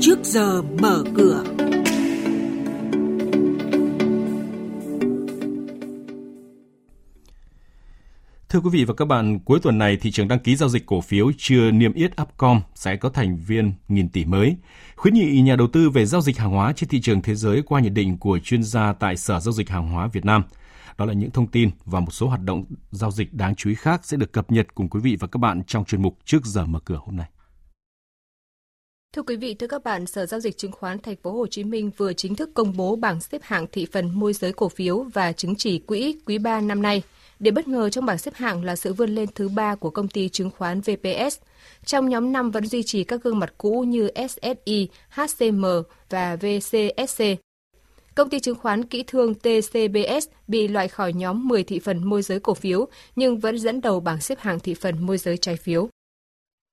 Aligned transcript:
trước 0.00 0.18
giờ 0.24 0.62
mở 0.62 1.04
cửa. 1.14 1.44
Thưa 8.48 8.60
quý 8.60 8.70
vị 8.72 8.84
và 8.84 8.94
các 8.94 9.04
bạn, 9.04 9.38
cuối 9.44 9.60
tuần 9.62 9.78
này 9.78 9.96
thị 9.96 10.10
trường 10.10 10.28
đăng 10.28 10.38
ký 10.38 10.56
giao 10.56 10.68
dịch 10.68 10.86
cổ 10.86 11.00
phiếu 11.00 11.32
chưa 11.38 11.70
niêm 11.70 11.92
yết 11.92 12.20
Upcom 12.22 12.60
sẽ 12.74 12.96
có 12.96 13.08
thành 13.08 13.36
viên 13.46 13.72
nghìn 13.88 14.08
tỷ 14.08 14.24
mới. 14.24 14.56
Khuyến 14.96 15.14
nghị 15.14 15.40
nhà 15.40 15.56
đầu 15.56 15.68
tư 15.72 15.90
về 15.90 16.06
giao 16.06 16.20
dịch 16.20 16.38
hàng 16.38 16.50
hóa 16.50 16.72
trên 16.72 16.88
thị 16.88 17.00
trường 17.00 17.22
thế 17.22 17.34
giới 17.34 17.62
qua 17.62 17.80
nhận 17.80 17.94
định 17.94 18.18
của 18.18 18.38
chuyên 18.38 18.62
gia 18.62 18.92
tại 18.92 19.16
Sở 19.16 19.40
Giao 19.40 19.52
dịch 19.52 19.70
Hàng 19.70 19.88
hóa 19.88 20.06
Việt 20.06 20.24
Nam. 20.24 20.42
Đó 20.98 21.04
là 21.04 21.12
những 21.12 21.30
thông 21.30 21.46
tin 21.46 21.70
và 21.84 22.00
một 22.00 22.12
số 22.12 22.28
hoạt 22.28 22.40
động 22.40 22.64
giao 22.90 23.10
dịch 23.10 23.34
đáng 23.34 23.54
chú 23.54 23.70
ý 23.70 23.76
khác 23.76 24.00
sẽ 24.04 24.16
được 24.16 24.32
cập 24.32 24.50
nhật 24.50 24.66
cùng 24.74 24.88
quý 24.88 25.00
vị 25.00 25.16
và 25.20 25.28
các 25.28 25.38
bạn 25.38 25.62
trong 25.66 25.84
chuyên 25.84 26.02
mục 26.02 26.18
trước 26.24 26.46
giờ 26.46 26.66
mở 26.66 26.80
cửa 26.84 26.98
hôm 27.04 27.16
nay. 27.16 27.26
Thưa 29.16 29.22
quý 29.22 29.36
vị, 29.36 29.54
thưa 29.54 29.66
các 29.66 29.84
bạn, 29.84 30.06
Sở 30.06 30.26
giao 30.26 30.40
dịch 30.40 30.58
chứng 30.58 30.72
khoán 30.72 30.98
Thành 30.98 31.16
phố 31.16 31.32
Hồ 31.32 31.46
Chí 31.46 31.64
Minh 31.64 31.90
vừa 31.96 32.12
chính 32.12 32.34
thức 32.34 32.50
công 32.54 32.76
bố 32.76 32.96
bảng 32.96 33.20
xếp 33.20 33.42
hạng 33.44 33.66
thị 33.72 33.86
phần 33.92 34.10
môi 34.14 34.32
giới 34.32 34.52
cổ 34.52 34.68
phiếu 34.68 35.02
và 35.02 35.32
chứng 35.32 35.54
chỉ 35.56 35.78
quỹ 35.78 36.16
quý 36.26 36.38
3 36.38 36.60
năm 36.60 36.82
nay. 36.82 37.02
Điểm 37.38 37.54
bất 37.54 37.68
ngờ 37.68 37.90
trong 37.90 38.06
bảng 38.06 38.18
xếp 38.18 38.34
hạng 38.34 38.64
là 38.64 38.76
sự 38.76 38.92
vươn 38.92 39.14
lên 39.14 39.28
thứ 39.34 39.48
ba 39.48 39.74
của 39.74 39.90
công 39.90 40.08
ty 40.08 40.28
chứng 40.28 40.50
khoán 40.50 40.80
VPS. 40.80 41.38
Trong 41.84 42.08
nhóm 42.08 42.32
5 42.32 42.50
vẫn 42.50 42.66
duy 42.66 42.82
trì 42.82 43.04
các 43.04 43.22
gương 43.22 43.38
mặt 43.38 43.54
cũ 43.58 43.80
như 43.80 44.10
SSI, 44.28 44.88
HCM 45.08 45.64
và 46.10 46.36
VCSC. 46.36 47.24
Công 48.14 48.30
ty 48.30 48.40
chứng 48.40 48.58
khoán 48.58 48.84
kỹ 48.84 49.04
thương 49.06 49.34
TCBS 49.34 50.28
bị 50.48 50.68
loại 50.68 50.88
khỏi 50.88 51.12
nhóm 51.12 51.48
10 51.48 51.64
thị 51.64 51.78
phần 51.78 52.04
môi 52.04 52.22
giới 52.22 52.40
cổ 52.40 52.54
phiếu 52.54 52.86
nhưng 53.16 53.38
vẫn 53.38 53.58
dẫn 53.58 53.80
đầu 53.80 54.00
bảng 54.00 54.20
xếp 54.20 54.38
hạng 54.40 54.60
thị 54.60 54.74
phần 54.74 55.06
môi 55.06 55.18
giới 55.18 55.36
trái 55.36 55.56
phiếu. 55.56 55.88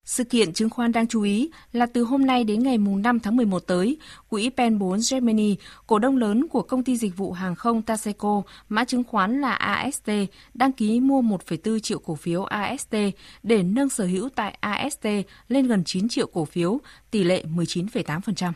Sự 0.08 0.24
kiện 0.24 0.54
chứng 0.54 0.70
khoán 0.70 0.92
đáng 0.92 1.08
chú 1.08 1.22
ý 1.22 1.50
là 1.72 1.86
từ 1.86 2.04
hôm 2.04 2.26
nay 2.26 2.44
đến 2.44 2.64
ngày 2.64 2.78
5 2.78 3.20
tháng 3.20 3.36
11 3.36 3.60
tới, 3.60 3.98
quỹ 4.30 4.50
PEN 4.50 4.80
4 4.80 5.00
Germany, 5.12 5.56
cổ 5.88 6.00
đông 6.00 6.18
lớn 6.18 6.48
của 6.48 6.62
công 6.62 6.84
ty 6.84 6.98
dịch 6.98 7.18
vụ 7.18 7.32
hàng 7.32 7.56
không 7.56 7.82
Taseco, 7.82 8.42
mã 8.70 8.86
chứng 8.86 9.04
khoán 9.04 9.42
là 9.42 9.52
AST, 9.52 10.10
đăng 10.54 10.72
ký 10.72 11.00
mua 11.00 11.22
1,4 11.22 11.80
triệu 11.80 12.00
cổ 12.00 12.16
phiếu 12.16 12.44
AST 12.44 12.96
để 13.44 13.64
nâng 13.64 13.90
sở 13.90 14.06
hữu 14.06 14.30
tại 14.30 14.58
AST 14.60 15.08
lên 15.48 15.68
gần 15.68 15.84
9 15.84 16.10
triệu 16.10 16.28
cổ 16.28 16.46
phiếu, 16.46 16.80
tỷ 17.12 17.24
lệ 17.24 17.44
19,8%. 17.56 18.52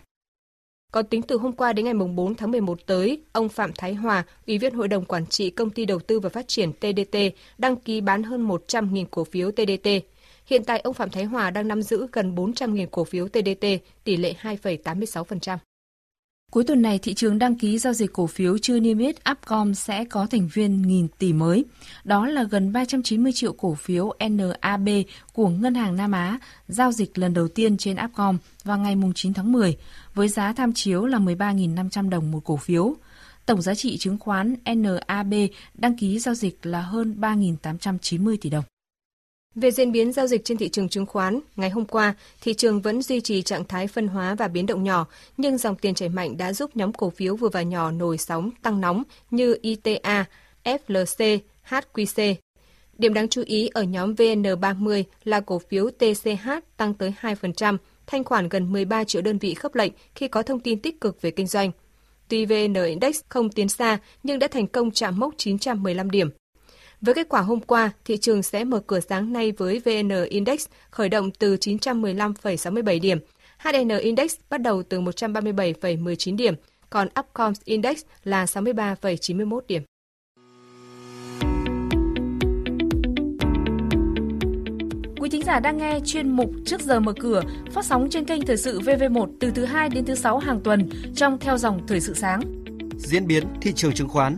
Còn 0.92 1.06
tính 1.06 1.22
từ 1.22 1.38
hôm 1.38 1.52
qua 1.52 1.74
đến 1.74 1.86
ngày 1.86 1.94
4 1.94 2.36
tháng 2.36 2.52
11 2.52 2.80
tới, 2.86 3.22
ông 3.32 3.50
Phạm 3.50 3.72
Thái 3.78 3.94
Hòa, 3.94 4.24
Ủy 4.48 4.58
viên 4.58 4.74
Hội 4.74 4.88
đồng 4.88 5.06
Quản 5.06 5.26
trị 5.26 5.50
Công 5.50 5.70
ty 5.70 5.86
Đầu 5.86 6.00
tư 6.00 6.20
và 6.20 6.30
Phát 6.30 6.48
triển 6.48 6.74
TDT, 6.74 7.18
đăng 7.58 7.76
ký 7.76 8.02
bán 8.02 8.24
hơn 8.24 8.48
100.000 8.48 9.06
cổ 9.12 9.24
phiếu 9.24 9.52
TDT. 9.52 9.88
Hiện 10.52 10.64
tại, 10.64 10.80
ông 10.80 10.94
Phạm 10.94 11.10
Thái 11.10 11.24
Hòa 11.24 11.50
đang 11.50 11.68
nắm 11.68 11.82
giữ 11.82 12.08
gần 12.12 12.36
400.000 12.36 12.88
cổ 12.92 13.04
phiếu 13.04 13.28
TDT, 13.28 13.66
tỷ 14.04 14.18
lệ 14.18 14.34
2,86%. 14.42 15.58
Cuối 16.52 16.64
tuần 16.64 16.82
này, 16.82 17.00
thị 17.00 17.14
trường 17.14 17.40
đăng 17.40 17.56
ký 17.56 17.78
giao 17.78 17.94
dịch 17.94 18.14
cổ 18.14 18.28
phiếu 18.28 18.58
chưa 18.58 18.80
niêm 18.80 18.98
yết 18.98 19.16
Upcom 19.32 19.74
sẽ 19.74 20.06
có 20.06 20.26
thành 20.26 20.50
viên 20.54 20.82
nghìn 20.82 21.08
tỷ 21.08 21.34
mới. 21.34 21.66
Đó 22.04 22.28
là 22.28 22.44
gần 22.44 22.74
390 22.74 23.32
triệu 23.32 23.54
cổ 23.54 23.74
phiếu 23.74 24.14
NAB 24.30 24.90
của 25.34 25.50
Ngân 25.50 25.76
hàng 25.76 25.96
Nam 25.96 26.12
Á 26.12 26.40
giao 26.68 26.92
dịch 26.92 27.18
lần 27.18 27.34
đầu 27.34 27.48
tiên 27.48 27.78
trên 27.78 27.98
Upcom 28.06 28.38
vào 28.64 28.78
ngày 28.78 28.96
9 29.16 29.34
tháng 29.34 29.52
10, 29.52 29.78
với 30.14 30.28
giá 30.28 30.54
tham 30.54 30.74
chiếu 30.74 31.06
là 31.06 31.20
13.500 31.20 32.10
đồng 32.10 32.32
một 32.32 32.42
cổ 32.44 32.58
phiếu. 32.58 32.96
Tổng 33.46 33.62
giá 33.62 33.76
trị 33.76 33.98
chứng 33.98 34.18
khoán 34.18 34.56
NAB 34.66 35.34
đăng 35.74 35.98
ký 35.98 36.20
giao 36.20 36.36
dịch 36.36 36.66
là 36.66 36.82
hơn 36.82 37.16
3.890 37.20 38.38
tỷ 38.42 38.50
đồng. 38.50 38.64
Về 39.56 39.72
diễn 39.72 39.92
biến 39.92 40.12
giao 40.12 40.28
dịch 40.28 40.46
trên 40.46 40.58
thị 40.58 40.70
trường 40.70 40.90
chứng 40.90 41.06
khoán, 41.06 41.40
ngày 41.56 41.70
hôm 41.70 41.86
qua, 41.86 42.14
thị 42.42 42.54
trường 42.54 42.82
vẫn 42.82 43.02
duy 43.02 43.22
trì 43.22 43.42
trạng 43.42 43.66
thái 43.66 43.88
phân 43.88 44.08
hóa 44.08 44.36
và 44.36 44.48
biến 44.48 44.66
động 44.66 44.84
nhỏ, 44.84 45.08
nhưng 45.38 45.58
dòng 45.58 45.76
tiền 45.76 45.94
chảy 45.94 46.10
mạnh 46.10 46.38
đã 46.38 46.54
giúp 46.54 46.72
nhóm 46.76 46.94
cổ 46.94 47.10
phiếu 47.10 47.36
vừa 47.36 47.50
và 47.50 47.62
nhỏ 47.62 47.92
nổi 47.92 48.18
sóng 48.18 48.52
tăng 48.62 48.82
nóng 48.82 49.04
như 49.32 49.58
ITA, 49.62 50.26
FLC, 50.64 51.40
HQC. 51.70 52.36
Điểm 52.98 53.14
đáng 53.14 53.28
chú 53.28 53.44
ý 53.46 53.68
ở 53.68 53.84
nhóm 53.84 54.14
VN30 54.14 55.04
là 55.24 55.40
cổ 55.40 55.60
phiếu 55.60 55.90
TCH 55.90 56.50
tăng 56.78 56.94
tới 56.94 57.14
2%, 57.22 57.78
thanh 58.08 58.24
khoản 58.24 58.50
gần 58.50 58.72
13 58.72 59.04
triệu 59.04 59.22
đơn 59.22 59.38
vị 59.38 59.54
khớp 59.54 59.76
lệnh 59.76 59.92
khi 60.16 60.28
có 60.28 60.44
thông 60.44 60.60
tin 60.60 60.80
tích 60.80 61.02
cực 61.02 61.22
về 61.22 61.32
kinh 61.32 61.48
doanh. 61.48 61.72
Tuy 62.28 62.46
VN 62.46 62.74
Index 62.74 63.20
không 63.30 63.50
tiến 63.50 63.70
xa 63.70 64.00
nhưng 64.24 64.40
đã 64.40 64.48
thành 64.48 64.68
công 64.68 64.92
chạm 64.92 65.20
mốc 65.20 65.34
915 65.38 66.12
điểm. 66.12 66.30
Với 67.02 67.16
kết 67.16 67.30
quả 67.30 67.42
hôm 67.42 67.60
qua, 67.60 67.92
thị 68.06 68.18
trường 68.18 68.44
sẽ 68.44 68.64
mở 68.64 68.80
cửa 68.88 69.00
sáng 69.00 69.34
nay 69.34 69.52
với 69.52 69.82
VN 69.86 70.10
Index 70.30 70.66
khởi 70.90 71.10
động 71.10 71.32
từ 71.40 71.56
915,67 71.56 73.02
điểm, 73.02 73.20
HN 73.58 73.98
Index 74.02 74.36
bắt 74.50 74.58
đầu 74.58 74.84
từ 74.84 75.02
137,19 75.02 76.36
điểm, 76.36 76.54
còn 76.90 77.08
Upcoms 77.20 77.62
Index 77.66 78.02
là 78.24 78.46
63,91 78.46 79.60
điểm. 79.68 79.84
Quý 85.20 85.30
thính 85.30 85.44
giả 85.46 85.60
đang 85.60 85.78
nghe 85.78 86.00
chuyên 86.06 86.30
mục 86.30 86.52
Trước 86.66 86.82
giờ 86.82 87.00
mở 87.00 87.14
cửa 87.20 87.42
phát 87.72 87.86
sóng 87.86 88.08
trên 88.10 88.26
kênh 88.26 88.46
Thời 88.46 88.58
sự 88.58 88.80
VV1 88.80 89.28
từ 89.40 89.52
thứ 89.52 89.66
2 89.66 89.90
đến 89.90 90.06
thứ 90.06 90.16
6 90.16 90.38
hàng 90.38 90.62
tuần 90.64 90.90
trong 91.16 91.40
theo 91.40 91.58
dòng 91.58 91.88
Thời 91.88 92.00
sự 92.00 92.14
sáng. 92.14 92.42
Diễn 92.98 93.28
biến 93.28 93.44
thị 93.62 93.74
trường 93.74 93.94
chứng 93.94 94.10
khoán 94.10 94.38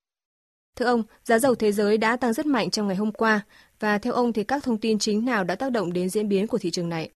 Thưa 0.75 0.85
ông, 0.85 1.03
giá 1.23 1.39
dầu 1.39 1.55
thế 1.55 1.71
giới 1.71 1.97
đã 1.97 2.15
tăng 2.15 2.33
rất 2.33 2.45
mạnh 2.45 2.69
trong 2.69 2.87
ngày 2.87 2.95
hôm 2.95 3.11
qua 3.11 3.41
và 3.79 3.97
theo 3.97 4.13
ông 4.13 4.33
thì 4.33 4.43
các 4.43 4.63
thông 4.63 4.77
tin 4.77 4.99
chính 4.99 5.25
nào 5.25 5.43
đã 5.43 5.55
tác 5.55 5.71
động 5.71 5.93
đến 5.93 6.09
diễn 6.09 6.29
biến 6.29 6.47
của 6.47 6.57
thị 6.57 6.71
trường 6.71 6.89
này? 6.89 7.09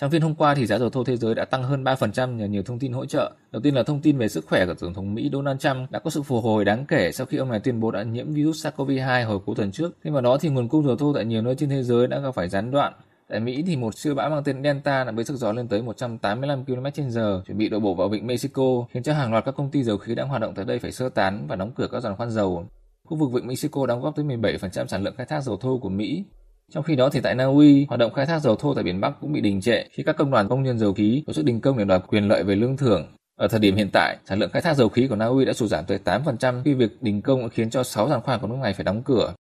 Trong 0.00 0.10
phiên 0.10 0.22
hôm 0.22 0.34
qua 0.34 0.54
thì 0.54 0.66
giá 0.66 0.78
dầu 0.78 0.90
thô 0.90 1.04
thế 1.04 1.16
giới 1.16 1.34
đã 1.34 1.44
tăng 1.44 1.62
hơn 1.62 1.84
3% 1.84 2.36
nhờ 2.36 2.46
nhiều 2.46 2.62
thông 2.62 2.78
tin 2.78 2.92
hỗ 2.92 3.06
trợ. 3.06 3.32
Đầu 3.52 3.62
tiên 3.62 3.74
là 3.74 3.82
thông 3.82 4.00
tin 4.00 4.18
về 4.18 4.28
sức 4.28 4.46
khỏe 4.46 4.66
của 4.66 4.74
Tổng 4.74 4.94
thống 4.94 5.14
Mỹ 5.14 5.30
Donald 5.32 5.60
Trump 5.60 5.90
đã 5.90 5.98
có 5.98 6.10
sự 6.10 6.22
phục 6.22 6.44
hồi 6.44 6.64
đáng 6.64 6.86
kể 6.86 7.12
sau 7.12 7.26
khi 7.26 7.36
ông 7.36 7.50
này 7.50 7.60
tuyên 7.60 7.80
bố 7.80 7.90
đã 7.90 8.02
nhiễm 8.02 8.32
virus 8.32 8.66
SARS-CoV-2 8.66 9.26
hồi 9.26 9.38
cuối 9.46 9.56
tuần 9.56 9.72
trước. 9.72 9.90
Thêm 10.04 10.12
vào 10.12 10.22
đó 10.22 10.38
thì 10.40 10.48
nguồn 10.48 10.68
cung 10.68 10.86
dầu 10.86 10.96
thô 10.96 11.12
tại 11.14 11.24
nhiều 11.24 11.42
nơi 11.42 11.54
trên 11.54 11.68
thế 11.68 11.82
giới 11.82 12.06
đã 12.06 12.18
gặp 12.18 12.30
phải 12.34 12.48
gián 12.48 12.70
đoạn. 12.70 12.92
Tại 13.30 13.40
Mỹ 13.40 13.64
thì 13.66 13.76
một 13.76 13.98
siêu 13.98 14.14
bão 14.14 14.30
mang 14.30 14.44
tên 14.44 14.62
Delta 14.62 15.04
đã 15.04 15.12
với 15.12 15.24
sức 15.24 15.36
gió 15.36 15.52
lên 15.52 15.68
tới 15.68 15.82
185 15.82 16.64
km/h 16.64 17.42
chuẩn 17.46 17.58
bị 17.58 17.68
đổ 17.68 17.80
bộ 17.80 17.94
vào 17.94 18.08
vịnh 18.08 18.26
Mexico, 18.26 18.62
khiến 18.92 19.02
cho 19.02 19.14
hàng 19.14 19.32
loạt 19.32 19.44
các 19.44 19.54
công 19.56 19.70
ty 19.70 19.82
dầu 19.82 19.98
khí 19.98 20.14
đang 20.14 20.28
hoạt 20.28 20.42
động 20.42 20.54
tại 20.54 20.64
đây 20.64 20.78
phải 20.78 20.92
sơ 20.92 21.08
tán 21.08 21.46
và 21.48 21.56
đóng 21.56 21.72
cửa 21.76 21.88
các 21.92 22.00
giàn 22.00 22.16
khoan 22.16 22.30
dầu. 22.30 22.66
Khu 23.04 23.16
vực 23.16 23.32
vịnh 23.32 23.46
Mexico 23.46 23.86
đóng 23.86 24.00
góp 24.00 24.16
tới 24.16 24.24
17% 24.24 24.86
sản 24.86 25.02
lượng 25.02 25.14
khai 25.16 25.26
thác 25.26 25.40
dầu 25.40 25.56
thô 25.56 25.78
của 25.78 25.88
Mỹ. 25.88 26.24
Trong 26.72 26.84
khi 26.84 26.96
đó 26.96 27.08
thì 27.08 27.20
tại 27.20 27.34
Na 27.34 27.44
Uy, 27.44 27.86
hoạt 27.88 28.00
động 28.00 28.12
khai 28.12 28.26
thác 28.26 28.38
dầu 28.38 28.56
thô 28.56 28.74
tại 28.74 28.84
biển 28.84 29.00
Bắc 29.00 29.20
cũng 29.20 29.32
bị 29.32 29.40
đình 29.40 29.60
trệ 29.60 29.84
khi 29.92 30.02
các 30.02 30.16
công 30.16 30.30
đoàn 30.30 30.48
công 30.48 30.62
nhân 30.62 30.78
dầu 30.78 30.94
khí 30.94 31.22
tổ 31.26 31.32
chức 31.32 31.44
đình 31.44 31.60
công 31.60 31.78
để 31.78 31.84
đòi 31.84 32.00
quyền 32.00 32.28
lợi 32.28 32.42
về 32.42 32.54
lương 32.54 32.76
thưởng. 32.76 33.06
Ở 33.38 33.48
thời 33.48 33.60
điểm 33.60 33.76
hiện 33.76 33.88
tại, 33.92 34.16
sản 34.28 34.38
lượng 34.38 34.50
khai 34.52 34.62
thác 34.62 34.74
dầu 34.74 34.88
khí 34.88 35.06
của 35.08 35.16
Na 35.16 35.26
Uy 35.26 35.44
đã 35.44 35.52
sụt 35.52 35.70
giảm 35.70 35.84
tới 35.84 35.98
8% 36.04 36.62
khi 36.64 36.74
việc 36.74 37.02
đình 37.02 37.22
công 37.22 37.48
khiến 37.48 37.70
cho 37.70 37.82
6 37.82 38.08
giàn 38.08 38.20
khoan 38.20 38.40
của 38.40 38.46
nước 38.46 38.58
này 38.62 38.72
phải 38.74 38.84
đóng 38.84 39.02
cửa. 39.02 39.34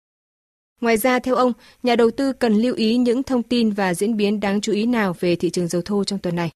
Ngoài 0.81 0.97
ra, 0.97 1.19
theo 1.19 1.35
ông, 1.35 1.51
nhà 1.84 1.95
đầu 1.95 2.11
tư 2.17 2.34
cần 2.34 2.53
lưu 2.53 2.75
ý 2.75 2.97
những 2.97 3.23
thông 3.23 3.44
tin 3.44 3.72
và 3.72 3.94
diễn 3.94 4.17
biến 4.17 4.39
đáng 4.39 4.61
chú 4.61 4.72
ý 4.72 4.85
nào 4.85 5.16
về 5.20 5.35
thị 5.35 5.49
trường 5.49 5.67
dầu 5.67 5.81
thô 5.85 6.03
trong 6.03 6.20
tuần 6.20 6.35
này? 6.35 6.49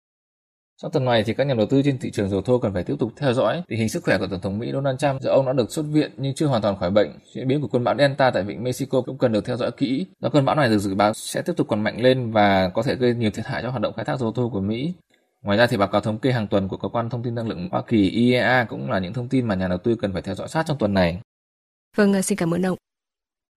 Trong 0.81 0.91
tuần 0.91 1.05
này 1.05 1.23
thì 1.23 1.33
các 1.33 1.47
nhà 1.47 1.53
đầu 1.53 1.67
tư 1.69 1.81
trên 1.85 1.99
thị 1.99 2.11
trường 2.11 2.29
dầu 2.29 2.41
thô 2.41 2.59
cần 2.59 2.73
phải 2.73 2.83
tiếp 2.83 2.95
tục 2.99 3.11
theo 3.17 3.33
dõi 3.33 3.61
tình 3.67 3.79
hình 3.79 3.89
sức 3.89 4.03
khỏe 4.03 4.17
của 4.17 4.27
tổng 4.27 4.41
thống 4.41 4.59
Mỹ 4.59 4.69
Donald 4.73 4.99
Trump. 4.99 5.21
Do 5.21 5.31
ông 5.31 5.45
đã 5.45 5.53
được 5.53 5.71
xuất 5.71 5.85
viện 5.91 6.11
nhưng 6.17 6.35
chưa 6.35 6.45
hoàn 6.45 6.61
toàn 6.61 6.77
khỏi 6.77 6.91
bệnh. 6.91 7.11
Diễn 7.35 7.47
biến 7.47 7.61
của 7.61 7.67
cơn 7.67 7.83
bão 7.83 7.95
Delta 7.97 8.31
tại 8.31 8.43
vịnh 8.43 8.63
Mexico 8.63 9.01
cũng 9.01 9.17
cần 9.17 9.31
được 9.31 9.45
theo 9.45 9.57
dõi 9.57 9.71
kỹ. 9.71 10.05
Do 10.19 10.29
cơn 10.29 10.45
bão 10.45 10.55
này 10.55 10.69
được 10.69 10.77
dự 10.77 10.95
báo 10.95 11.13
sẽ 11.13 11.41
tiếp 11.41 11.53
tục 11.57 11.67
còn 11.67 11.83
mạnh 11.83 12.01
lên 12.01 12.31
và 12.31 12.69
có 12.73 12.83
thể 12.83 12.95
gây 12.95 13.13
nhiều 13.13 13.31
thiệt 13.31 13.45
hại 13.45 13.61
cho 13.61 13.69
hoạt 13.69 13.81
động 13.81 13.93
khai 13.93 14.05
thác 14.05 14.19
dầu 14.19 14.31
thô 14.31 14.49
của 14.49 14.61
Mỹ. 14.61 14.93
Ngoài 15.43 15.57
ra 15.57 15.67
thì 15.67 15.77
báo 15.77 15.87
cáo 15.87 16.01
thống 16.01 16.19
kê 16.19 16.31
hàng 16.31 16.47
tuần 16.47 16.67
của 16.67 16.77
cơ 16.77 16.87
quan 16.87 17.09
thông 17.09 17.23
tin 17.23 17.35
năng 17.35 17.47
lượng 17.47 17.69
Hoa 17.71 17.83
Kỳ 17.87 18.09
IEA 18.09 18.65
cũng 18.69 18.91
là 18.91 18.99
những 18.99 19.13
thông 19.13 19.29
tin 19.29 19.47
mà 19.47 19.55
nhà 19.55 19.67
đầu 19.67 19.77
tư 19.77 19.95
cần 20.01 20.13
phải 20.13 20.21
theo 20.21 20.35
dõi 20.35 20.47
sát 20.47 20.65
trong 20.67 20.77
tuần 20.77 20.93
này. 20.93 21.19
Vâng, 21.95 22.23
xin 22.23 22.37
cảm 22.37 22.53
ơn 22.53 22.65
ông. 22.65 22.77